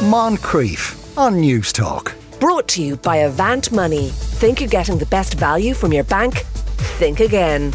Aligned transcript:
Moncrieff 0.00 1.18
on 1.18 1.34
Newstalk. 1.42 2.14
Brought 2.40 2.66
to 2.68 2.82
you 2.82 2.96
by 2.96 3.16
Avant 3.16 3.70
Money. 3.70 4.08
Think 4.08 4.58
you're 4.58 4.68
getting 4.70 4.96
the 4.96 5.04
best 5.04 5.34
value 5.34 5.74
from 5.74 5.92
your 5.92 6.04
bank? 6.04 6.38
Think 6.96 7.20
again. 7.20 7.74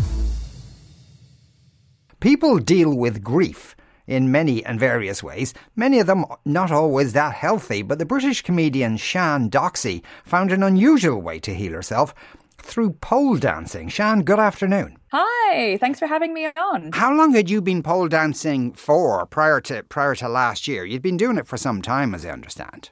People 2.20 2.58
deal 2.58 2.96
with 2.96 3.24
grief 3.24 3.76
in 4.08 4.32
many 4.32 4.66
and 4.66 4.80
various 4.80 5.22
ways, 5.22 5.54
many 5.76 6.00
of 6.00 6.08
them 6.08 6.26
not 6.46 6.72
always 6.72 7.14
that 7.14 7.36
healthy, 7.36 7.84
but 7.84 8.00
the 8.00 8.06
British 8.06 8.42
comedian 8.42 8.98
Sian 8.98 9.48
Docksey 9.48 10.04
found 10.24 10.52
an 10.52 10.64
unusual 10.64 11.22
way 11.22 11.40
to 11.40 11.54
heal 11.54 11.74
herself 11.74 12.16
through 12.62 12.92
pole 12.94 13.38
dancing. 13.38 13.90
Sian, 13.90 14.24
good 14.24 14.40
afternoon. 14.40 14.98
Hi, 15.12 15.78
thanks 15.78 16.00
for 16.00 16.08
having 16.08 16.34
me 16.34 16.48
on. 16.58 16.92
How 16.94 17.16
long 17.16 17.34
had 17.34 17.50
you 17.50 17.62
been 17.62 17.84
pole 17.84 18.08
dancing 18.08 18.74
for 18.74 19.26
prior 19.26 19.62
to 19.62 19.84
prior 19.84 20.16
to 20.16 20.28
last 20.28 20.68
year? 20.68 20.86
You'd 20.86 21.02
been 21.02 21.18
doing 21.18 21.38
it 21.38 21.48
for 21.48 21.58
some 21.58 21.82
time 21.82 22.14
as 22.14 22.26
I 22.26 22.32
understand 22.32 22.90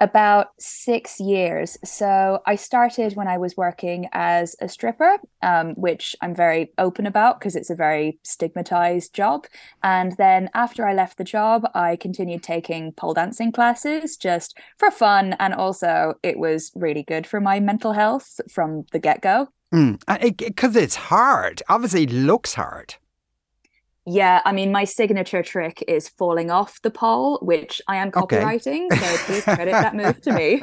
about 0.00 0.48
six 0.58 1.20
years. 1.20 1.76
So 1.84 2.40
I 2.46 2.56
started 2.56 3.16
when 3.16 3.28
I 3.28 3.38
was 3.38 3.56
working 3.56 4.08
as 4.12 4.54
a 4.60 4.68
stripper, 4.68 5.18
um, 5.42 5.74
which 5.74 6.14
I'm 6.20 6.34
very 6.34 6.72
open 6.78 7.06
about 7.06 7.38
because 7.38 7.56
it's 7.56 7.70
a 7.70 7.74
very 7.74 8.18
stigmatized 8.22 9.14
job. 9.14 9.46
And 9.82 10.16
then 10.16 10.50
after 10.54 10.86
I 10.86 10.94
left 10.94 11.18
the 11.18 11.24
job, 11.24 11.68
I 11.74 11.96
continued 11.96 12.42
taking 12.42 12.92
pole 12.92 13.14
dancing 13.14 13.52
classes 13.52 14.16
just 14.16 14.56
for 14.78 14.90
fun. 14.90 15.34
And 15.40 15.54
also, 15.54 16.14
it 16.22 16.38
was 16.38 16.70
really 16.74 17.02
good 17.02 17.26
for 17.26 17.40
my 17.40 17.60
mental 17.60 17.92
health 17.92 18.40
from 18.50 18.84
the 18.92 18.98
get 18.98 19.20
go. 19.20 19.48
Because 19.70 19.90
mm. 20.10 20.76
it, 20.76 20.76
it's 20.76 20.96
hard. 20.96 21.62
Obviously, 21.68 22.04
it 22.04 22.12
looks 22.12 22.54
hard. 22.54 22.94
Yeah, 24.10 24.40
I 24.46 24.52
mean, 24.52 24.72
my 24.72 24.84
signature 24.84 25.42
trick 25.42 25.84
is 25.86 26.08
falling 26.08 26.50
off 26.50 26.80
the 26.80 26.90
pole, 26.90 27.38
which 27.42 27.82
I 27.88 27.96
am 27.96 28.10
copyrighting. 28.10 28.88
Okay. 28.90 29.04
so 29.04 29.16
please 29.24 29.44
credit 29.44 29.72
that 29.72 29.94
move 29.94 30.20
to 30.22 30.32
me. 30.32 30.62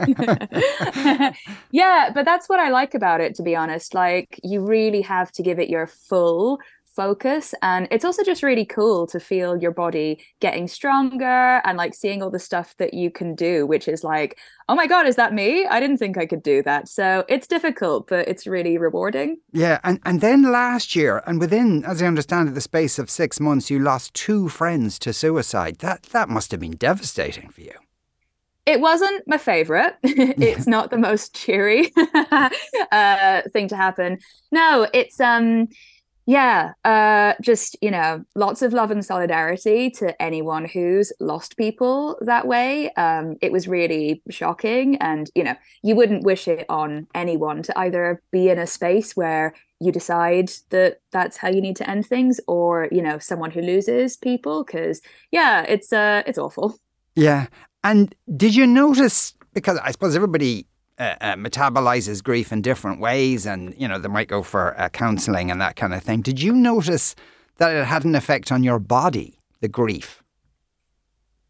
yeah, 1.71 2.09
but 2.11 2.25
that's 2.25 2.49
what 2.49 2.59
I 2.59 2.69
like 2.69 2.95
about 2.95 3.21
it, 3.21 3.35
to 3.35 3.43
be 3.43 3.55
honest. 3.55 3.93
Like, 3.93 4.39
you 4.43 4.61
really 4.61 5.01
have 5.01 5.31
to 5.33 5.43
give 5.43 5.59
it 5.59 5.69
your 5.69 5.85
full 5.85 6.59
focus 6.95 7.53
and 7.61 7.87
it's 7.91 8.05
also 8.05 8.23
just 8.23 8.43
really 8.43 8.65
cool 8.65 9.05
to 9.05 9.19
feel 9.19 9.57
your 9.57 9.71
body 9.71 10.23
getting 10.39 10.67
stronger 10.67 11.61
and 11.65 11.77
like 11.77 11.93
seeing 11.93 12.23
all 12.23 12.29
the 12.29 12.39
stuff 12.39 12.75
that 12.77 12.93
you 12.93 13.11
can 13.11 13.35
do 13.35 13.65
which 13.65 13.87
is 13.87 14.03
like 14.03 14.37
oh 14.69 14.75
my 14.75 14.87
god 14.87 15.05
is 15.05 15.15
that 15.15 15.33
me? 15.33 15.65
I 15.67 15.79
didn't 15.79 15.97
think 15.97 16.17
i 16.17 16.25
could 16.25 16.41
do 16.41 16.63
that. 16.63 16.87
So 16.87 17.23
it's 17.27 17.47
difficult 17.47 18.07
but 18.07 18.27
it's 18.27 18.47
really 18.47 18.77
rewarding. 18.77 19.37
Yeah 19.51 19.79
and 19.83 19.99
and 20.05 20.21
then 20.21 20.51
last 20.51 20.95
year 20.95 21.21
and 21.27 21.39
within 21.39 21.83
as 21.85 22.01
i 22.01 22.07
understand 22.07 22.49
it 22.49 22.55
the 22.55 22.61
space 22.61 22.97
of 22.97 23.09
6 23.09 23.39
months 23.39 23.69
you 23.69 23.79
lost 23.79 24.13
two 24.13 24.49
friends 24.49 24.97
to 24.99 25.13
suicide. 25.13 25.79
That 25.79 26.03
that 26.15 26.29
must 26.29 26.51
have 26.51 26.59
been 26.59 26.77
devastating 26.77 27.49
for 27.49 27.61
you. 27.61 27.77
It 28.65 28.79
wasn't 28.81 29.27
my 29.27 29.37
favorite. 29.37 29.95
it's 30.03 30.65
not 30.65 30.89
the 30.89 30.97
most 30.97 31.35
cheery 31.35 31.93
uh, 32.91 33.41
thing 33.53 33.67
to 33.67 33.75
happen. 33.75 34.17
No, 34.51 34.87
it's 34.91 35.19
um 35.19 35.67
yeah, 36.27 36.73
uh, 36.83 37.33
just 37.39 37.77
you 37.81 37.91
know, 37.91 38.23
lots 38.33 38.63
of 38.63 38.73
love 38.73 38.89
and 38.89 39.05
solidarity 39.05 39.91
to 39.91 40.19
anyone 40.19 40.65
who's 40.65 41.13
lost 41.19 41.55
people 41.55 42.17
that 42.21 42.47
way. 42.47 42.91
Um, 42.93 43.35
it 43.41 43.51
was 43.51 43.67
really 43.67 44.23
shocking, 44.29 44.95
and 44.97 45.29
you 45.35 45.43
know, 45.43 45.55
you 45.83 45.95
wouldn't 45.95 46.23
wish 46.23 46.47
it 46.47 46.65
on 46.67 47.07
anyone 47.13 47.61
to 47.63 47.77
either 47.77 48.21
be 48.31 48.49
in 48.49 48.57
a 48.57 48.65
space 48.65 49.15
where 49.15 49.53
you 49.79 49.91
decide 49.91 50.51
that 50.69 50.99
that's 51.11 51.37
how 51.37 51.49
you 51.49 51.61
need 51.61 51.75
to 51.75 51.89
end 51.89 52.07
things, 52.07 52.39
or 52.47 52.87
you 52.91 53.03
know, 53.03 53.19
someone 53.19 53.51
who 53.51 53.61
loses 53.61 54.17
people. 54.17 54.63
Because 54.63 55.01
yeah, 55.31 55.63
it's 55.67 55.93
uh, 55.93 56.23
it's 56.25 56.39
awful. 56.39 56.79
Yeah, 57.15 57.47
and 57.83 58.15
did 58.35 58.55
you 58.55 58.65
notice? 58.65 59.33
Because 59.53 59.77
I 59.77 59.91
suppose 59.91 60.15
everybody 60.15 60.65
uh, 60.97 61.15
uh, 61.19 61.35
metabolizes 61.35 62.23
grief 62.23 62.51
in 62.51 62.61
different 62.61 62.99
ways, 62.99 63.45
and 63.45 63.73
you 63.77 63.87
know 63.87 63.99
they 63.99 64.07
might 64.07 64.27
go 64.27 64.41
for 64.43 64.79
uh, 64.79 64.89
counselling 64.89 65.51
and 65.51 65.59
that 65.59 65.75
kind 65.75 65.93
of 65.93 66.01
thing. 66.03 66.21
Did 66.21 66.41
you 66.41 66.53
notice 66.53 67.15
that 67.57 67.75
it 67.75 67.85
had 67.85 68.05
an 68.05 68.15
effect 68.15 68.51
on 68.51 68.63
your 68.63 68.79
body, 68.79 69.39
the 69.61 69.67
grief? 69.67 70.23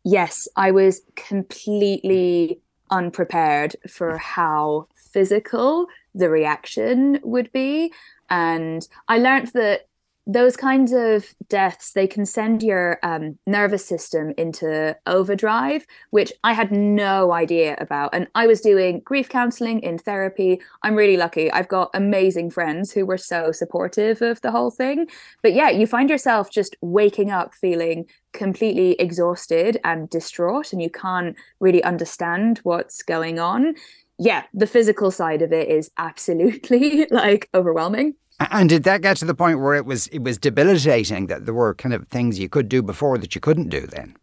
Yes, 0.04 0.48
I 0.56 0.72
was 0.72 1.02
completely 1.16 2.60
unprepared 2.92 3.76
for 3.90 4.18
how 4.18 4.88
physical 4.96 5.88
the 6.14 6.30
reaction 6.30 7.20
would 7.24 7.52
be, 7.52 7.92
and 8.30 8.88
I 9.08 9.20
learned 9.20 9.50
that 9.54 9.88
those 10.28 10.58
kinds 10.58 10.92
of 10.92 11.26
deaths 11.50 11.94
they 11.94 12.08
can 12.08 12.26
send 12.26 12.64
your 12.64 13.00
um, 13.04 13.38
nervous 13.46 13.86
system 13.86 14.34
into 14.38 14.98
overdrive 15.06 15.86
which 16.10 16.34
i 16.44 16.54
had 16.54 16.72
no 16.72 17.32
idea 17.32 17.76
about. 17.80 18.10
And 18.14 18.28
i 18.36 18.48
was 18.48 18.62
doing 18.62 19.02
grief 19.02 19.30
counseling 19.30 19.82
in 19.82 19.98
therapy. 19.98 20.62
I'm 20.84 20.96
really 20.96 21.18
lucky. 21.18 21.52
I've 21.52 21.68
got 21.68 21.92
amazing 21.94 22.50
friends 22.52 22.92
who 22.92 23.06
were 23.06 23.18
so 23.18 23.52
supportive 23.52 24.22
of 24.22 24.42
the 24.42 24.52
whole 24.52 24.72
thing. 24.72 25.08
But 25.44 25.54
yeah 25.54 25.70
you 25.70 25.86
find 25.86 26.10
yourself 26.10 26.50
just 26.50 26.76
waking 26.82 27.32
up 27.32 27.54
feeling 27.54 28.06
completely 28.34 28.94
exhausted 28.94 29.80
and 29.84 30.10
distraught 30.10 30.74
and 30.74 30.82
you 30.82 30.90
can't 30.90 31.36
really 31.60 31.84
understand 31.84 32.60
what's 32.64 33.04
going 33.04 33.40
on. 33.40 33.76
Yeah 34.18 34.44
the 34.54 34.68
physical 34.68 35.12
side 35.12 35.42
of 35.42 35.52
it 35.54 35.70
is 35.70 35.92
absolutely 35.98 37.06
like 37.12 37.50
overwhelming 37.54 38.16
and 38.40 38.70
did 38.70 38.84
that 38.84 39.02
get 39.02 39.18
to 39.18 39.26
the 39.26 39.36
point 39.36 39.60
where 39.60 39.76
it 39.76 39.86
was 39.86 40.08
it 40.08 40.20
was 40.20 40.38
debilitating 40.38 41.28
that 41.28 41.46
there 41.46 41.54
were 41.54 41.74
kind 41.74 41.94
of 41.94 42.08
things 42.08 42.40
you 42.40 42.50
could 42.50 42.70
do 42.70 42.82
before 42.82 43.18
that 43.18 43.36
you 43.36 43.42
couldn't 43.42 43.70
do 43.70 43.88
then? 43.88 44.16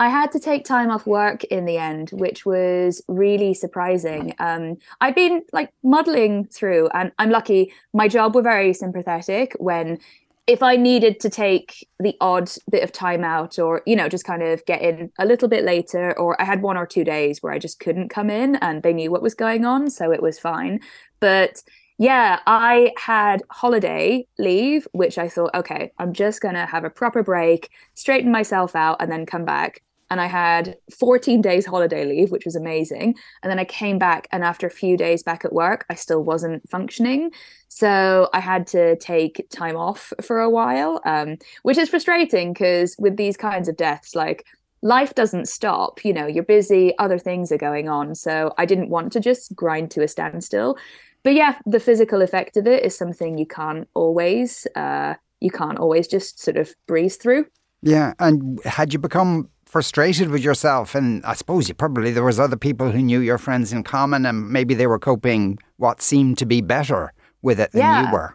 I 0.00 0.08
had 0.08 0.32
to 0.32 0.40
take 0.40 0.64
time 0.64 0.90
off 0.90 1.06
work 1.06 1.44
in 1.44 1.66
the 1.66 1.76
end, 1.76 2.08
which 2.10 2.46
was 2.46 3.02
really 3.06 3.52
surprising. 3.52 4.34
Um, 4.38 4.78
I'd 5.02 5.14
been 5.14 5.42
like 5.52 5.70
muddling 5.82 6.46
through, 6.46 6.88
and 6.94 7.12
I'm 7.18 7.28
lucky. 7.28 7.70
My 7.92 8.08
job 8.08 8.34
were 8.34 8.40
very 8.40 8.72
sympathetic 8.72 9.54
when, 9.58 9.98
if 10.46 10.62
I 10.62 10.76
needed 10.76 11.20
to 11.20 11.28
take 11.28 11.86
the 11.98 12.16
odd 12.22 12.50
bit 12.70 12.82
of 12.82 12.92
time 12.92 13.24
out, 13.24 13.58
or 13.58 13.82
you 13.84 13.94
know, 13.94 14.08
just 14.08 14.24
kind 14.24 14.42
of 14.42 14.64
get 14.64 14.80
in 14.80 15.12
a 15.18 15.26
little 15.26 15.48
bit 15.48 15.64
later, 15.64 16.18
or 16.18 16.40
I 16.40 16.46
had 16.46 16.62
one 16.62 16.78
or 16.78 16.86
two 16.86 17.04
days 17.04 17.42
where 17.42 17.52
I 17.52 17.58
just 17.58 17.78
couldn't 17.78 18.08
come 18.08 18.30
in, 18.30 18.56
and 18.56 18.82
they 18.82 18.94
knew 18.94 19.10
what 19.10 19.22
was 19.22 19.34
going 19.34 19.66
on, 19.66 19.90
so 19.90 20.12
it 20.12 20.22
was 20.22 20.38
fine. 20.38 20.80
But 21.20 21.62
yeah, 22.00 22.40
I 22.46 22.94
had 22.96 23.42
holiday 23.50 24.26
leave, 24.38 24.88
which 24.92 25.18
I 25.18 25.28
thought, 25.28 25.54
okay, 25.54 25.92
I'm 25.98 26.14
just 26.14 26.40
going 26.40 26.54
to 26.54 26.64
have 26.64 26.82
a 26.82 26.88
proper 26.88 27.22
break, 27.22 27.68
straighten 27.92 28.32
myself 28.32 28.74
out, 28.74 28.96
and 29.02 29.12
then 29.12 29.26
come 29.26 29.44
back. 29.44 29.82
And 30.08 30.18
I 30.18 30.24
had 30.24 30.78
14 30.98 31.42
days 31.42 31.66
holiday 31.66 32.06
leave, 32.06 32.30
which 32.30 32.46
was 32.46 32.56
amazing. 32.56 33.16
And 33.42 33.50
then 33.50 33.58
I 33.58 33.66
came 33.66 33.98
back, 33.98 34.28
and 34.32 34.42
after 34.42 34.66
a 34.66 34.70
few 34.70 34.96
days 34.96 35.22
back 35.22 35.44
at 35.44 35.52
work, 35.52 35.84
I 35.90 35.94
still 35.94 36.24
wasn't 36.24 36.66
functioning. 36.70 37.32
So 37.68 38.30
I 38.32 38.40
had 38.40 38.66
to 38.68 38.96
take 38.96 39.46
time 39.50 39.76
off 39.76 40.14
for 40.22 40.40
a 40.40 40.48
while, 40.48 41.02
um, 41.04 41.36
which 41.64 41.76
is 41.76 41.90
frustrating 41.90 42.54
because 42.54 42.96
with 42.98 43.18
these 43.18 43.36
kinds 43.36 43.68
of 43.68 43.76
deaths, 43.76 44.14
like 44.14 44.46
life 44.80 45.14
doesn't 45.14 45.48
stop. 45.48 46.02
You 46.02 46.14
know, 46.14 46.26
you're 46.26 46.44
busy, 46.44 46.96
other 46.96 47.18
things 47.18 47.52
are 47.52 47.58
going 47.58 47.90
on. 47.90 48.14
So 48.14 48.54
I 48.56 48.64
didn't 48.64 48.88
want 48.88 49.12
to 49.12 49.20
just 49.20 49.54
grind 49.54 49.90
to 49.90 50.02
a 50.02 50.08
standstill 50.08 50.78
but 51.22 51.34
yeah, 51.34 51.58
the 51.66 51.80
physical 51.80 52.22
effect 52.22 52.56
of 52.56 52.66
it 52.66 52.84
is 52.84 52.96
something 52.96 53.38
you 53.38 53.46
can't 53.46 53.88
always 53.94 54.66
uh, 54.74 55.14
you 55.40 55.50
can't 55.50 55.78
always 55.78 56.06
just 56.06 56.40
sort 56.40 56.56
of 56.56 56.74
breeze 56.86 57.16
through. 57.16 57.46
Yeah, 57.82 58.14
and 58.18 58.60
had 58.64 58.92
you 58.92 58.98
become 58.98 59.48
frustrated 59.64 60.30
with 60.30 60.42
yourself 60.42 60.96
and 60.96 61.24
I 61.24 61.34
suppose 61.34 61.68
you 61.68 61.74
probably 61.74 62.10
there 62.10 62.24
was 62.24 62.40
other 62.40 62.56
people 62.56 62.90
who 62.90 62.98
knew 62.98 63.20
your 63.20 63.38
friends 63.38 63.72
in 63.72 63.84
common 63.84 64.26
and 64.26 64.50
maybe 64.50 64.74
they 64.74 64.88
were 64.88 64.98
coping 64.98 65.60
what 65.76 66.02
seemed 66.02 66.38
to 66.38 66.46
be 66.46 66.60
better 66.60 67.12
with 67.42 67.60
it 67.60 67.70
than 67.70 67.82
yeah, 67.82 68.06
you 68.06 68.12
were. 68.12 68.34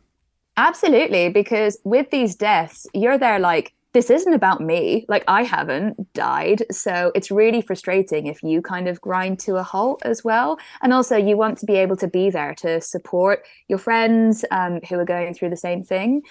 Absolutely, 0.57 1.27
because 1.29 1.77
with 1.83 2.09
these 2.11 2.35
deaths, 2.35 2.87
you're 2.93 3.17
there 3.17 3.39
like 3.39 3.73
this 3.95 4.09
isn't 4.09 4.33
about 4.33 4.59
me. 4.59 5.05
Like 5.07 5.23
I 5.25 5.43
haven't 5.43 6.13
died. 6.13 6.63
So 6.69 7.13
it's 7.15 7.31
really 7.31 7.61
frustrating 7.61 8.27
if 8.27 8.43
you 8.43 8.61
kind 8.61 8.89
of 8.89 8.99
grind 8.99 9.39
to 9.45 9.55
a 9.55 9.63
halt 9.63 10.01
as 10.03 10.21
well. 10.21 10.59
And 10.81 10.91
also, 10.91 11.15
you 11.15 11.37
want 11.37 11.57
to 11.59 11.65
be 11.65 11.75
able 11.75 11.95
to 11.97 12.07
be 12.09 12.29
there 12.29 12.53
to 12.55 12.81
support 12.81 13.45
your 13.69 13.79
friends 13.79 14.43
um, 14.51 14.81
who 14.89 14.99
are 14.99 15.05
going 15.05 15.33
through 15.33 15.49
the 15.49 15.55
same 15.55 15.81
thing. 15.81 16.23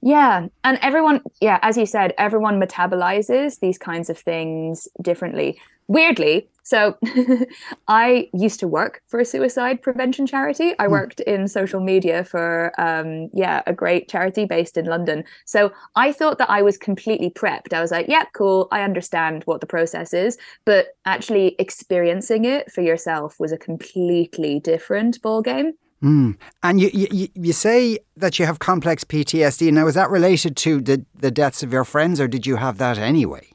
Yeah. 0.00 0.46
And 0.64 0.78
everyone, 0.80 1.20
yeah, 1.42 1.58
as 1.60 1.76
you 1.76 1.84
said, 1.84 2.14
everyone 2.16 2.58
metabolizes 2.58 3.60
these 3.60 3.76
kinds 3.76 4.08
of 4.08 4.16
things 4.16 4.88
differently. 5.02 5.60
Weirdly, 5.90 6.48
so 6.62 6.96
I 7.88 8.28
used 8.32 8.60
to 8.60 8.68
work 8.68 9.02
for 9.08 9.18
a 9.18 9.24
suicide 9.24 9.82
prevention 9.82 10.24
charity. 10.24 10.72
I 10.78 10.86
hmm. 10.86 10.92
worked 10.92 11.18
in 11.18 11.48
social 11.48 11.80
media 11.80 12.22
for 12.22 12.72
um, 12.78 13.28
yeah, 13.32 13.62
a 13.66 13.72
great 13.72 14.08
charity 14.08 14.44
based 14.44 14.76
in 14.76 14.84
London. 14.84 15.24
So 15.46 15.72
I 15.96 16.12
thought 16.12 16.38
that 16.38 16.48
I 16.48 16.62
was 16.62 16.78
completely 16.78 17.28
prepped. 17.28 17.72
I 17.72 17.80
was 17.80 17.90
like, 17.90 18.06
yeah, 18.06 18.22
cool, 18.34 18.68
I 18.70 18.82
understand 18.82 19.42
what 19.46 19.60
the 19.60 19.66
process 19.66 20.14
is, 20.14 20.38
but 20.64 20.94
actually 21.06 21.56
experiencing 21.58 22.44
it 22.44 22.70
for 22.70 22.82
yourself 22.82 23.40
was 23.40 23.50
a 23.50 23.58
completely 23.58 24.60
different 24.60 25.20
ballgame. 25.22 25.72
Mm. 26.04 26.38
And 26.62 26.80
you, 26.80 26.90
you 26.92 27.28
you 27.34 27.52
say 27.52 27.98
that 28.16 28.38
you 28.38 28.46
have 28.46 28.60
complex 28.60 29.02
PTSD. 29.02 29.72
Now, 29.72 29.88
is 29.88 29.96
that 29.96 30.08
related 30.08 30.56
to 30.58 30.80
the, 30.80 31.04
the 31.18 31.32
deaths 31.32 31.64
of 31.64 31.72
your 31.72 31.84
friends, 31.84 32.20
or 32.20 32.28
did 32.28 32.46
you 32.46 32.56
have 32.56 32.78
that 32.78 32.96
anyway? 32.96 33.49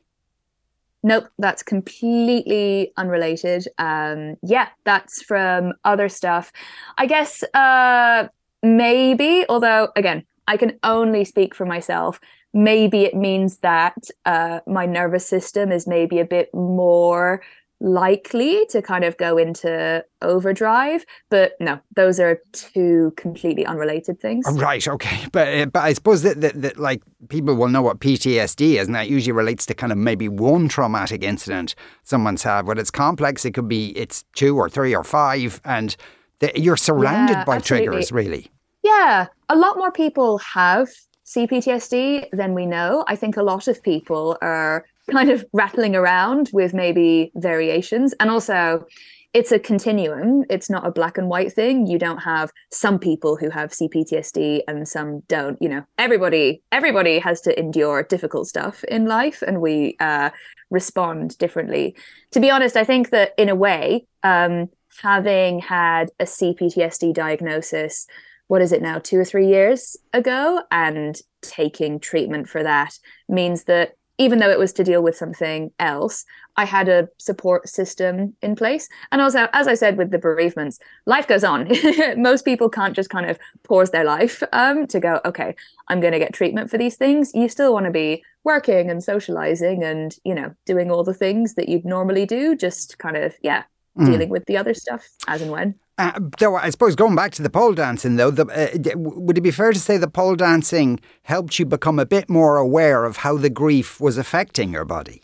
Nope, 1.06 1.28
that's 1.38 1.62
completely 1.62 2.92
unrelated. 2.98 3.68
Um, 3.78 4.38
yeah, 4.42 4.70
that's 4.86 5.22
from 5.22 5.74
other 5.84 6.10
stuff. 6.10 6.52
I 6.98 7.06
guess 7.06 7.44
uh, 7.54 8.28
maybe, 8.64 9.46
although 9.48 9.90
again, 9.96 10.26
I 10.48 10.58
can 10.58 10.80
only 10.82 11.24
speak 11.24 11.54
for 11.54 11.64
myself. 11.68 12.20
Maybe 12.56 13.04
it 13.04 13.14
means 13.14 13.58
that 13.58 13.94
uh, 14.26 14.62
my 14.66 14.88
nervous 14.88 15.28
system 15.28 15.72
is 15.72 15.86
maybe 15.86 16.20
a 16.20 16.26
bit 16.26 16.50
more 16.56 17.44
likely 17.82 18.66
to 18.68 18.82
kind 18.82 19.04
of 19.04 19.18
go 19.18 19.38
into 19.38 20.04
overdrive 20.22 21.06
but 21.30 21.54
no 21.60 21.78
those 21.96 22.20
are 22.20 22.40
two 22.54 23.14
completely 23.18 23.66
unrelated 23.66 24.20
things. 24.20 24.46
Right 24.54 24.88
okay. 24.88 25.26
But 25.32 25.48
uh, 25.58 25.66
but 25.68 25.84
i 25.84 25.94
suppose 25.94 26.22
that, 26.24 26.40
that, 26.42 26.62
that 26.62 26.80
like 26.80 27.02
people 27.28 27.54
will 27.56 27.68
know 27.68 27.82
what 27.82 28.00
ptsd 28.00 28.80
is 28.80 28.88
and 28.88 28.96
that 28.96 29.10
usually 29.10 29.34
relates 29.34 29.66
to 29.68 29.74
kind 29.74 29.92
of 29.92 29.98
maybe 29.98 30.30
one 30.30 30.68
traumatic 30.70 31.22
incident 31.24 31.76
someone's 32.04 32.44
had. 32.44 32.66
But 32.66 32.80
it's 32.80 32.92
complex 32.92 33.44
it 33.46 33.54
could 33.54 33.68
be 33.68 33.90
it's 33.98 34.24
two 34.36 34.58
or 34.58 34.70
three 34.70 34.96
or 34.96 35.04
five 35.04 35.60
and 35.66 35.96
the, 36.40 36.52
you're 36.56 36.78
surrounded 36.78 37.34
Yeah, 37.34 37.44
by 37.46 37.58
absolutely. 37.58 37.88
triggers 37.88 38.12
really. 38.12 38.52
Yeah 38.84 39.28
a 39.50 39.56
lot 39.56 39.78
more 39.78 39.92
people 39.92 40.38
have 40.40 40.90
cptsd 41.26 42.28
then 42.32 42.54
we 42.54 42.66
know. 42.66 43.04
I 43.08 43.16
think 43.16 43.38
a 43.38 43.44
lot 43.44 43.68
of 43.68 43.82
people 43.82 44.38
are 44.42 44.86
kind 45.12 45.30
of 45.30 45.46
rattling 45.54 45.96
around 45.96 46.50
with 46.54 46.74
maybe 46.74 47.32
variations. 47.36 48.14
And 48.20 48.30
also 48.30 48.86
it's 49.34 49.52
a 49.52 49.60
continuum. 49.60 50.46
It's 50.50 50.70
not 50.70 50.88
a 50.88 50.92
black 50.92 51.18
and 51.18 51.28
white 51.28 51.52
thing. 51.52 51.88
You 51.88 52.00
don't 52.00 52.20
have 52.20 52.52
some 52.72 52.98
people 52.98 53.36
who 53.36 53.50
have 53.50 53.72
cptsd 53.72 54.62
and 54.68 54.88
some 54.88 55.22
don't. 55.28 55.62
You 55.62 55.70
know 55.70 55.84
everybody 55.98 56.62
everybody 56.72 57.20
has 57.20 57.42
to 57.42 57.60
endure 57.60 58.04
difficult 58.04 58.48
stuff 58.48 58.84
in 58.86 59.08
life 59.08 59.42
and 59.42 59.62
we 59.62 59.98
uh, 60.00 60.30
respond 60.70 61.38
differently. 61.38 61.96
To 62.32 62.40
be 62.40 62.50
honest 62.50 62.76
i 62.76 62.84
think 62.84 63.10
that 63.10 63.34
in 63.38 63.50
a 63.50 63.56
way 63.56 64.06
um, 64.24 64.70
having 65.02 65.60
had 65.60 66.12
a 66.20 66.26
cptsd 66.26 67.14
diagnosis 67.14 68.08
what 68.48 68.62
is 68.62 68.72
it 68.72 68.82
now 68.82 69.00
two 69.00 69.18
or 69.18 69.26
three 69.26 69.48
years 69.48 69.98
ago 70.14 70.62
and 70.72 71.20
taking 71.42 72.00
treatment 72.00 72.48
for 72.48 72.64
that 72.64 72.98
means 73.28 73.64
that 73.66 73.94
even 74.18 74.40
though 74.40 74.50
it 74.50 74.60
was 74.60 74.72
to 74.74 74.84
deal 74.84 75.04
with 75.04 75.18
something 75.18 75.72
else, 75.78 76.24
I 76.56 76.64
had 76.64 76.88
a 76.88 77.10
support 77.18 77.68
system 77.68 78.34
in 78.42 78.56
place. 78.56 78.88
And 79.12 79.22
also, 79.22 79.50
as 79.52 79.68
I 79.68 79.74
said 79.74 79.98
with 79.98 80.12
the 80.12 80.18
bereavements, 80.18 80.80
life 81.06 81.28
goes 81.28 81.44
on. 81.44 81.70
Most 82.18 82.46
people 82.46 82.70
can't 82.70 82.96
just 82.96 83.10
kind 83.10 83.30
of 83.30 83.38
pause 83.64 83.92
their 83.92 84.06
life 84.06 84.42
um, 84.54 84.88
to 84.88 85.02
go, 85.02 85.20
okay, 85.26 85.54
I'm 85.90 86.00
going 86.00 86.14
to 86.14 86.20
get 86.20 86.34
treatment 86.34 86.70
for 86.70 86.78
these 86.78 86.96
things. 86.96 87.32
You 87.34 87.50
still 87.50 87.74
want 87.74 87.88
to 87.88 87.92
be 87.92 88.24
working 88.46 88.90
and 88.90 89.04
socializing 89.04 89.84
and, 89.84 90.16
you 90.24 90.34
know, 90.34 90.56
doing 90.66 90.90
all 90.90 91.04
the 91.04 91.14
things 91.14 91.56
that 91.56 91.68
you'd 91.68 91.84
normally 91.84 92.26
do, 92.26 92.56
just 92.56 92.98
kind 93.00 93.18
of, 93.18 93.36
yeah, 93.42 93.64
dealing 94.04 94.30
with 94.30 94.46
the 94.46 94.58
other 94.58 94.74
stuff 94.74 95.08
as 95.28 95.42
and 95.42 95.52
when. 95.52 95.76
Uh, 95.98 96.20
though 96.40 96.56
I 96.56 96.70
suppose 96.72 96.96
going 96.96 97.16
back 97.16 97.32
to 97.34 97.42
the 97.42 97.50
pole 97.50 97.74
dancing, 97.74 98.18
though, 98.18 98.32
the, 98.32 98.46
uh, 98.48 98.98
would 98.98 99.38
it 99.38 99.42
be 99.42 99.52
fair 99.52 99.72
to 99.72 99.80
say 99.80 99.98
the 99.98 100.10
pole 100.10 100.36
dancing 100.36 101.00
helped 101.24 101.58
you 101.58 101.66
become 101.66 102.00
a 102.00 102.06
bit 102.06 102.30
more 102.30 102.58
aware 102.58 103.06
of 103.06 103.18
how 103.18 103.38
the 103.38 103.50
grief 103.50 104.02
was 104.02 104.18
affecting 104.18 104.74
your 104.74 104.84
body? 104.84 105.24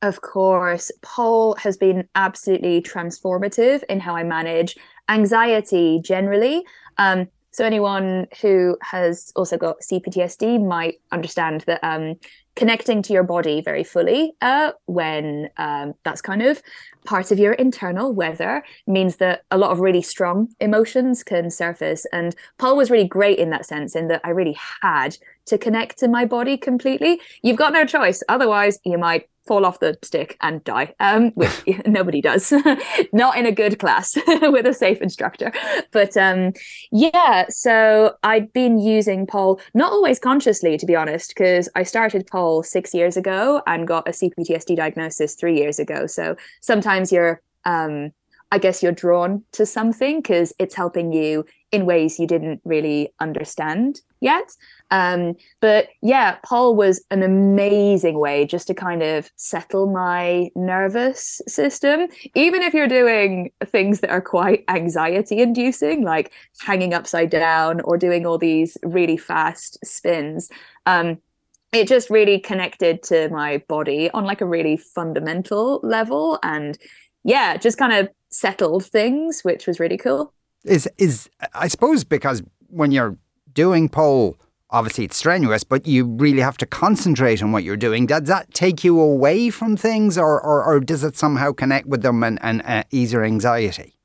Of 0.00 0.20
course, 0.20 0.92
pole 1.00 1.56
has 1.56 1.76
been 1.76 2.08
absolutely 2.14 2.82
transformative 2.82 3.82
in 3.88 4.00
how 4.00 4.14
I 4.14 4.22
manage 4.22 4.76
anxiety 5.08 6.00
generally. 6.02 6.64
Um, 6.98 7.28
so 7.52 7.64
anyone 7.64 8.28
who 8.40 8.78
has 8.80 9.32
also 9.36 9.58
got 9.58 9.80
CPTSD 9.80 10.66
might 10.66 11.00
understand 11.12 11.62
that 11.62 11.80
um, 11.84 12.16
connecting 12.56 13.02
to 13.02 13.12
your 13.12 13.22
body 13.22 13.60
very 13.60 13.84
fully 13.84 14.32
uh, 14.40 14.72
when 14.86 15.50
um, 15.58 15.94
that's 16.04 16.22
kind 16.22 16.42
of 16.42 16.62
part 17.04 17.30
of 17.30 17.38
your 17.38 17.52
internal 17.54 18.12
weather 18.12 18.64
means 18.86 19.16
that 19.16 19.42
a 19.50 19.58
lot 19.58 19.70
of 19.70 19.80
really 19.80 20.02
strong 20.02 20.48
emotions 20.60 21.22
can 21.22 21.50
surface. 21.50 22.06
And 22.12 22.34
pole 22.58 22.76
was 22.76 22.90
really 22.90 23.08
great 23.08 23.38
in 23.38 23.50
that 23.50 23.66
sense, 23.66 23.96
in 23.96 24.08
that 24.08 24.20
I 24.24 24.30
really 24.30 24.56
had 24.82 25.16
to 25.46 25.58
connect 25.58 25.98
to 25.98 26.08
my 26.08 26.24
body 26.24 26.56
completely. 26.56 27.20
You've 27.42 27.56
got 27.56 27.72
no 27.72 27.84
choice. 27.84 28.22
Otherwise, 28.28 28.78
you 28.84 28.98
might 28.98 29.28
fall 29.46 29.66
off 29.66 29.80
the 29.80 29.98
stick 30.02 30.36
and 30.40 30.62
die, 30.64 30.94
um, 31.00 31.30
which 31.32 31.50
nobody 31.86 32.20
does. 32.20 32.52
Not 33.12 33.36
in 33.36 33.46
a 33.46 33.52
good 33.52 33.78
class 33.78 34.16
with 34.26 34.66
a 34.66 34.74
safe 34.74 35.00
instructor. 35.00 35.52
But 35.90 36.16
um, 36.16 36.52
yeah, 36.90 37.46
so 37.48 38.14
I'd 38.22 38.52
been 38.52 38.78
using 38.78 39.26
pole, 39.26 39.60
not 39.74 39.92
always 39.92 40.18
consciously, 40.18 40.76
to 40.78 40.86
be 40.86 40.96
honest, 40.96 41.30
because 41.30 41.68
I 41.74 41.82
started 41.82 42.26
pole 42.26 42.62
six 42.62 42.94
years 42.94 43.16
ago 43.16 43.62
and 43.66 43.86
got 43.86 44.08
a 44.08 44.12
CPTSD 44.12 44.76
diagnosis 44.76 45.34
three 45.34 45.56
years 45.56 45.78
ago. 45.78 46.06
So 46.06 46.36
sometimes 46.60 46.91
you're, 47.00 47.40
um, 47.64 48.12
I 48.50 48.58
guess 48.58 48.82
you're 48.82 48.92
drawn 48.92 49.44
to 49.52 49.64
something 49.64 50.20
because 50.20 50.52
it's 50.58 50.74
helping 50.74 51.12
you 51.12 51.46
in 51.70 51.86
ways 51.86 52.20
you 52.20 52.26
didn't 52.26 52.60
really 52.64 53.14
understand 53.18 54.02
yet. 54.20 54.52
Um, 54.90 55.36
but 55.60 55.88
yeah, 56.02 56.36
pole 56.44 56.76
was 56.76 57.02
an 57.10 57.22
amazing 57.22 58.18
way 58.18 58.44
just 58.44 58.66
to 58.66 58.74
kind 58.74 59.02
of 59.02 59.30
settle 59.36 59.90
my 59.90 60.50
nervous 60.54 61.40
system. 61.48 62.08
Even 62.34 62.60
if 62.60 62.74
you're 62.74 62.86
doing 62.86 63.50
things 63.64 64.00
that 64.00 64.10
are 64.10 64.20
quite 64.20 64.64
anxiety 64.68 65.40
inducing, 65.40 66.04
like 66.04 66.30
hanging 66.60 66.92
upside 66.92 67.30
down 67.30 67.80
or 67.80 67.96
doing 67.96 68.26
all 68.26 68.36
these 68.36 68.76
really 68.82 69.16
fast 69.16 69.78
spins. 69.82 70.50
Um, 70.84 71.18
it 71.72 71.88
just 71.88 72.10
really 72.10 72.38
connected 72.38 73.02
to 73.04 73.28
my 73.30 73.58
body 73.68 74.10
on 74.10 74.24
like 74.24 74.40
a 74.40 74.46
really 74.46 74.76
fundamental 74.76 75.80
level 75.82 76.38
and 76.42 76.78
yeah 77.24 77.56
just 77.56 77.78
kind 77.78 77.92
of 77.92 78.08
settled 78.28 78.84
things 78.84 79.42
which 79.42 79.66
was 79.66 79.80
really 79.80 79.98
cool 79.98 80.32
Is 80.64 80.88
is 80.98 81.28
I 81.54 81.68
suppose 81.68 82.04
because 82.04 82.42
when 82.68 82.92
you're 82.92 83.16
doing 83.52 83.88
pole, 83.88 84.38
obviously 84.70 85.04
it's 85.04 85.16
strenuous, 85.16 85.62
but 85.64 85.86
you 85.86 86.06
really 86.06 86.40
have 86.40 86.56
to 86.58 86.66
concentrate 86.66 87.42
on 87.42 87.52
what 87.52 87.64
you're 87.64 87.76
doing. 87.76 88.06
Does 88.06 88.22
that 88.22 88.54
take 88.54 88.82
you 88.82 88.98
away 88.98 89.50
from 89.50 89.76
things, 89.76 90.16
or 90.16 90.40
or, 90.40 90.64
or 90.64 90.80
does 90.80 91.04
it 91.04 91.16
somehow 91.16 91.52
connect 91.52 91.86
with 91.86 92.02
them 92.02 92.22
and 92.24 92.38
and 92.42 92.62
uh, 92.64 92.84
ease 92.90 93.12
your 93.12 93.24
anxiety? 93.24 93.98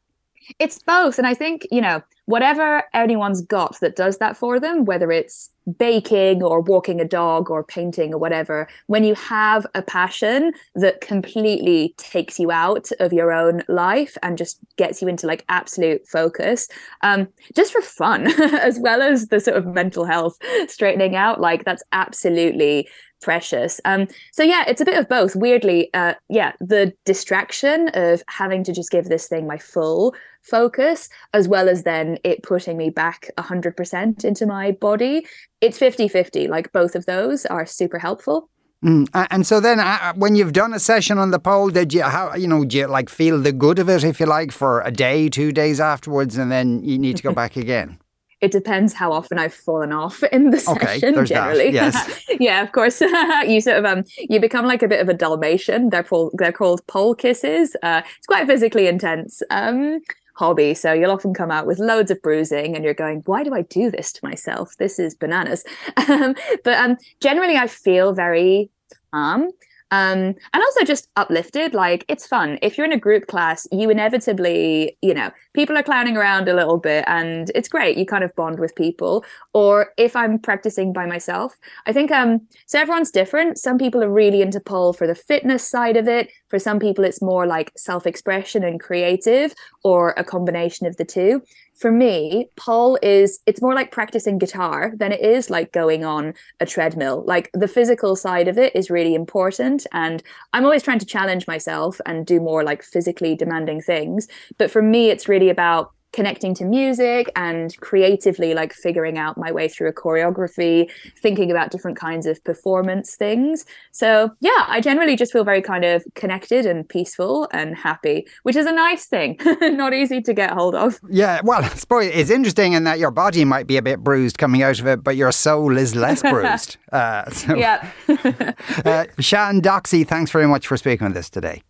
it's 0.59 0.79
both 0.79 1.17
and 1.17 1.27
i 1.27 1.33
think 1.33 1.67
you 1.71 1.81
know 1.81 2.01
whatever 2.27 2.83
anyone's 2.93 3.41
got 3.41 3.79
that 3.79 3.95
does 3.95 4.17
that 4.17 4.35
for 4.37 4.59
them 4.59 4.85
whether 4.85 5.11
it's 5.11 5.49
baking 5.77 6.43
or 6.43 6.61
walking 6.61 7.01
a 7.01 7.05
dog 7.05 7.49
or 7.49 7.63
painting 7.63 8.13
or 8.13 8.17
whatever 8.17 8.67
when 8.87 9.03
you 9.03 9.15
have 9.15 9.65
a 9.75 9.81
passion 9.81 10.51
that 10.75 11.01
completely 11.01 11.93
takes 11.97 12.37
you 12.37 12.51
out 12.51 12.89
of 12.99 13.11
your 13.11 13.31
own 13.31 13.63
life 13.69 14.17
and 14.23 14.37
just 14.37 14.59
gets 14.75 15.01
you 15.01 15.07
into 15.07 15.25
like 15.25 15.45
absolute 15.47 16.05
focus 16.05 16.67
um 17.01 17.27
just 17.55 17.71
for 17.71 17.81
fun 17.81 18.27
as 18.61 18.77
well 18.77 19.01
as 19.01 19.27
the 19.27 19.39
sort 19.39 19.57
of 19.57 19.65
mental 19.65 20.03
health 20.03 20.37
straightening 20.67 21.15
out 21.15 21.39
like 21.39 21.63
that's 21.63 21.83
absolutely 21.93 22.87
precious. 23.21 23.81
Um, 23.85 24.07
so 24.31 24.43
yeah, 24.43 24.63
it's 24.67 24.81
a 24.81 24.85
bit 24.85 24.97
of 24.97 25.09
both. 25.09 25.35
Weirdly, 25.35 25.89
uh, 25.93 26.13
yeah, 26.29 26.53
the 26.59 26.93
distraction 27.05 27.89
of 27.93 28.21
having 28.27 28.63
to 28.65 28.73
just 28.73 28.91
give 28.91 29.05
this 29.05 29.27
thing 29.27 29.47
my 29.47 29.57
full 29.57 30.15
focus, 30.43 31.09
as 31.33 31.47
well 31.47 31.67
as 31.67 31.83
then 31.83 32.16
it 32.23 32.43
putting 32.43 32.77
me 32.77 32.89
back 32.89 33.29
100% 33.37 34.25
into 34.25 34.45
my 34.45 34.71
body. 34.71 35.25
It's 35.61 35.77
50 35.77 36.07
50. 36.07 36.47
Like 36.47 36.71
both 36.71 36.95
of 36.95 37.05
those 37.05 37.45
are 37.45 37.65
super 37.65 37.99
helpful. 37.99 38.49
Mm. 38.85 39.07
And 39.31 39.45
so 39.45 39.59
then, 39.59 39.79
uh, 39.79 40.13
when 40.13 40.35
you've 40.35 40.53
done 40.53 40.73
a 40.73 40.79
session 40.79 41.17
on 41.17 41.31
the 41.31 41.39
pole, 41.39 41.69
did 41.69 41.93
you 41.93 42.03
how 42.03 42.35
you 42.35 42.47
know 42.47 42.63
do 42.63 42.77
you 42.77 42.87
like 42.87 43.09
feel 43.09 43.41
the 43.41 43.51
good 43.51 43.79
of 43.79 43.89
it 43.89 44.03
if 44.03 44.19
you 44.19 44.27
like 44.27 44.51
for 44.51 44.81
a 44.81 44.91
day, 44.91 45.29
two 45.29 45.51
days 45.51 45.79
afterwards, 45.79 46.37
and 46.37 46.51
then 46.51 46.83
you 46.83 46.99
need 46.99 47.17
to 47.17 47.23
go 47.23 47.33
back 47.33 47.57
again? 47.65 47.97
It 48.39 48.51
depends 48.51 48.93
how 48.93 49.11
often 49.11 49.39
I've 49.39 49.53
fallen 49.53 49.91
off 49.91 50.21
in 50.21 50.51
the 50.51 50.63
Okay, 50.69 50.99
session. 50.99 51.15
there's 51.15 51.29
that, 51.29 51.55
generally, 51.55 51.69
yes. 51.73 52.23
yeah, 52.39 52.61
of 52.61 52.71
course. 52.71 53.01
you 53.47 53.61
sort 53.61 53.77
of 53.77 53.85
um, 53.85 54.03
you 54.17 54.39
become 54.39 54.67
like 54.67 54.83
a 54.83 54.87
bit 54.87 55.01
of 55.01 55.09
a 55.09 55.13
Dalmatian. 55.15 55.89
They're 55.89 56.03
called 56.03 56.35
they're 56.37 56.51
called 56.51 56.85
pole 56.85 57.15
kisses. 57.15 57.75
Uh, 57.81 58.03
it's 58.19 58.27
quite 58.27 58.45
physically 58.45 58.87
intense 58.87 59.41
um 59.49 60.01
hobby. 60.37 60.73
So 60.73 60.93
you'll 60.93 61.11
often 61.11 61.33
come 61.33 61.51
out 61.51 61.65
with 61.65 61.79
loads 61.79 62.11
of 62.11 62.21
bruising, 62.21 62.75
and 62.75 62.83
you're 62.85 62.93
going, 62.93 63.23
"Why 63.25 63.43
do 63.43 63.53
I 63.53 63.63
do 63.63 63.91
this 63.91 64.11
to 64.13 64.19
myself? 64.23 64.73
This 64.77 64.99
is 64.99 65.15
bananas." 65.15 65.63
Um, 66.09 66.35
but 66.63 66.77
um, 66.77 66.95
generally, 67.21 67.57
I 67.57 67.67
feel 67.67 68.13
very 68.13 68.69
calm. 69.11 69.49
Um, 69.91 70.35
and 70.53 70.63
also 70.63 70.83
just 70.83 71.07
uplifted. 71.15 71.73
Like 71.73 72.03
it's 72.09 72.27
fun. 72.27 72.59
If 72.61 72.77
you're 72.77 72.85
in 72.85 72.91
a 72.91 72.99
group 72.99 73.27
class, 73.27 73.65
you 73.71 73.89
inevitably, 73.89 74.97
you 75.01 75.13
know, 75.13 75.31
people 75.53 75.77
are 75.77 75.83
clowning 75.83 76.17
around 76.17 76.49
a 76.49 76.53
little 76.53 76.77
bit 76.77 77.05
and 77.07 77.51
it's 77.55 77.69
great. 77.69 77.97
You 77.97 78.05
kind 78.05 78.23
of 78.23 78.35
bond 78.35 78.59
with 78.59 78.75
people. 78.75 79.23
Or 79.53 79.93
if 79.97 80.15
I'm 80.15 80.39
practicing 80.39 80.91
by 80.91 81.05
myself, 81.05 81.55
I 81.85 81.93
think 81.93 82.11
um 82.11 82.41
so 82.65 82.79
everyone's 82.79 83.11
different. 83.11 83.57
Some 83.57 83.77
people 83.77 84.03
are 84.03 84.11
really 84.11 84.41
into 84.41 84.59
pole 84.59 84.91
for 84.91 85.07
the 85.07 85.15
fitness 85.15 85.67
side 85.67 85.95
of 85.95 86.07
it. 86.07 86.31
For 86.49 86.59
some 86.59 86.79
people, 86.79 87.05
it's 87.05 87.21
more 87.21 87.45
like 87.45 87.71
self-expression 87.77 88.63
and 88.63 88.79
creative, 88.79 89.53
or 89.83 90.13
a 90.17 90.23
combination 90.23 90.87
of 90.87 90.97
the 90.97 91.05
two. 91.05 91.41
For 91.77 91.91
me, 91.91 92.49
pole 92.55 92.97
is 93.03 93.39
it's 93.45 93.61
more 93.61 93.75
like 93.75 93.91
practicing 93.91 94.39
guitar 94.39 94.93
than 94.95 95.11
it 95.11 95.21
is 95.21 95.49
like 95.49 95.71
going 95.71 96.03
on 96.03 96.33
a 96.59 96.65
treadmill. 96.65 97.23
Like 97.27 97.51
the 97.53 97.67
physical 97.67 98.15
side 98.15 98.47
of 98.47 98.57
it 98.57 98.75
is 98.75 98.89
really 98.89 99.13
important. 99.13 99.85
And 99.93 100.23
I'm 100.53 100.63
always 100.63 100.81
trying 100.81 100.99
to 100.99 101.05
challenge 101.05 101.45
myself 101.45 102.01
and 102.05 102.25
do 102.25 102.39
more 102.39 102.63
like 102.63 102.81
physically 102.81 103.35
demanding 103.35 103.81
things. 103.81 104.27
But 104.57 104.71
for 104.71 104.81
me, 104.81 105.09
it's 105.11 105.29
really 105.29 105.49
about 105.49 105.91
connecting 106.17 106.55
to 106.55 106.65
music 106.65 107.31
and 107.35 107.79
creatively 107.79 108.55
like 108.55 108.73
figuring 108.73 109.19
out 109.19 109.37
my 109.37 109.51
way 109.51 109.67
through 109.67 109.87
a 109.87 109.93
choreography 109.93 110.89
thinking 111.15 111.51
about 111.51 111.69
different 111.69 111.95
kinds 111.95 112.25
of 112.25 112.43
performance 112.43 113.15
things. 113.15 113.65
So 113.91 114.31
yeah 114.39 114.65
i 114.67 114.81
generally 114.81 115.15
just 115.15 115.31
feel 115.31 115.43
very 115.43 115.61
kind 115.61 115.85
of 115.85 116.03
connected 116.15 116.65
and 116.65 116.89
peaceful 116.89 117.47
and 117.51 117.77
happy 117.77 118.25
which 118.41 118.55
is 118.55 118.65
a 118.65 118.71
nice 118.71 119.05
thing. 119.05 119.37
Not 119.61 119.93
easy 119.93 120.19
to 120.23 120.33
get 120.33 120.49
hold 120.49 120.73
of. 120.73 120.99
Yeah 121.07 121.39
well 121.43 121.63
I 121.63 121.69
suppose 121.69 122.09
it's 122.11 122.31
interesting 122.31 122.73
in 122.73 122.83
that 122.85 122.97
your 122.97 123.11
body 123.11 123.45
might 123.45 123.67
be 123.67 123.77
a 123.77 123.83
bit 123.83 124.03
bruised 124.03 124.39
coming 124.39 124.63
out 124.63 124.79
of 124.79 124.87
it 124.87 125.03
but 125.03 125.15
your 125.15 125.31
soul 125.31 125.77
is 125.77 125.95
less 125.95 126.21
bruised. 126.33 126.77
Uh, 126.91 127.29
so, 127.29 127.55
yeah. 127.55 127.91
Uh, 128.85 129.05
Sian 129.19 129.61
Docksey 129.61 130.03
thanks 130.03 130.31
very 130.31 130.47
much 130.47 130.65
for 130.65 130.77
speaking 130.77 131.07
with 131.07 131.17
us 131.17 131.29
today. 131.29 131.61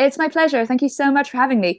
It's 0.00 0.18
my 0.18 0.28
pleasure. 0.28 0.66
Thank 0.66 0.82
you 0.82 0.88
so 0.88 1.12
much 1.12 1.30
for 1.30 1.36
having 1.36 1.60
me 1.60 1.78